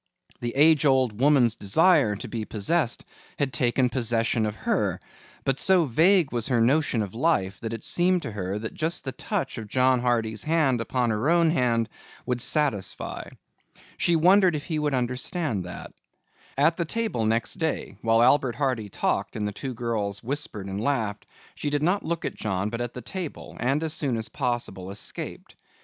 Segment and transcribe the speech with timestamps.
[0.39, 3.05] The age old woman's desire to be possessed
[3.37, 4.99] had taken possession of her,
[5.43, 9.11] but so vague was her notion of life that it seemed to her just the
[9.11, 11.87] touch of John Hardy's hand upon her own hand
[12.25, 13.29] would satisfy.
[13.95, 15.93] She wondered if he would understand that.
[16.57, 20.81] At the table next day while Albert Hardy talked and the two girls whispered and
[20.81, 24.29] laughed, she did not look at John but at the table and as soon as
[24.29, 25.53] possible escaped.